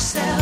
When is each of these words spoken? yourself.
yourself. 0.00 0.39